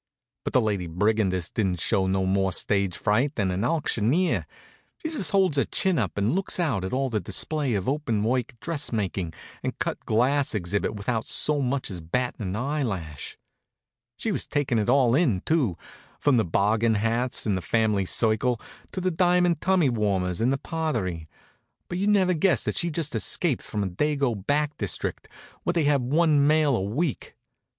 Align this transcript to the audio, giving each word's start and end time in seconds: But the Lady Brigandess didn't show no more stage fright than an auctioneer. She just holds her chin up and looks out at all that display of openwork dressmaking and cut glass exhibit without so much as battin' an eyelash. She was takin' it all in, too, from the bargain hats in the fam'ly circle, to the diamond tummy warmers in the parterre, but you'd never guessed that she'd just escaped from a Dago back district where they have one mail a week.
But 0.43 0.53
the 0.53 0.61
Lady 0.61 0.87
Brigandess 0.87 1.53
didn't 1.53 1.79
show 1.79 2.07
no 2.07 2.25
more 2.25 2.51
stage 2.51 2.97
fright 2.97 3.35
than 3.35 3.51
an 3.51 3.63
auctioneer. 3.63 4.47
She 4.97 5.11
just 5.11 5.29
holds 5.29 5.57
her 5.57 5.65
chin 5.65 5.99
up 5.99 6.17
and 6.17 6.33
looks 6.33 6.59
out 6.59 6.83
at 6.83 6.91
all 6.91 7.09
that 7.11 7.23
display 7.23 7.75
of 7.75 7.87
openwork 7.87 8.59
dressmaking 8.59 9.35
and 9.61 9.77
cut 9.77 10.03
glass 10.07 10.55
exhibit 10.55 10.95
without 10.95 11.27
so 11.27 11.61
much 11.61 11.91
as 11.91 12.01
battin' 12.01 12.47
an 12.47 12.55
eyelash. 12.55 13.37
She 14.17 14.31
was 14.31 14.47
takin' 14.47 14.79
it 14.79 14.89
all 14.89 15.13
in, 15.13 15.41
too, 15.41 15.77
from 16.19 16.37
the 16.37 16.45
bargain 16.45 16.95
hats 16.95 17.45
in 17.45 17.53
the 17.53 17.61
fam'ly 17.61 18.05
circle, 18.07 18.59
to 18.93 19.01
the 19.01 19.11
diamond 19.11 19.61
tummy 19.61 19.89
warmers 19.89 20.41
in 20.41 20.49
the 20.49 20.57
parterre, 20.57 21.27
but 21.89 21.99
you'd 21.99 22.09
never 22.09 22.33
guessed 22.33 22.65
that 22.65 22.75
she'd 22.75 22.95
just 22.95 23.13
escaped 23.13 23.61
from 23.61 23.83
a 23.83 23.87
Dago 23.87 24.33
back 24.47 24.75
district 24.77 25.27
where 25.61 25.73
they 25.73 25.83
have 25.83 26.01
one 26.01 26.47
mail 26.47 26.75
a 26.75 26.81
week. 26.81 27.35